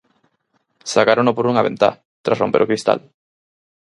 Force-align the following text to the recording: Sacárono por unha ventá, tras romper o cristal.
Sacárono 0.93 1.31
por 1.35 1.45
unha 1.51 1.65
ventá, 1.67 1.89
tras 2.23 2.39
romper 2.41 2.61
o 2.63 2.69
cristal. 2.71 2.99